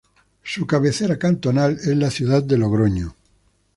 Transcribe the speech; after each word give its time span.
Su 0.41 0.65
cabecera 0.65 1.19
cantonal 1.19 1.73
es 1.79 1.95
la 1.95 2.09
ciudad 2.09 2.41
de 2.41 2.57
Logroño. 2.57 3.13